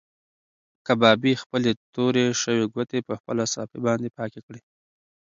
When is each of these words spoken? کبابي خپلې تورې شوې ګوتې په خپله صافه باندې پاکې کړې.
کبابي 0.87 1.33
خپلې 1.41 1.71
تورې 1.95 2.25
شوې 2.41 2.65
ګوتې 2.73 2.99
په 3.07 3.13
خپله 3.19 3.43
صافه 3.53 3.77
باندې 3.85 4.09
پاکې 4.17 4.39
کړې. 4.47 4.61